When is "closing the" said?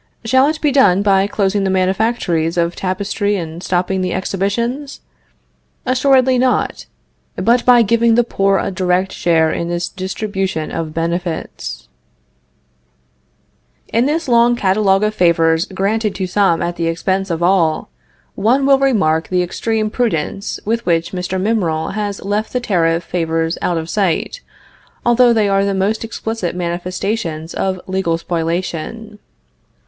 1.27-1.69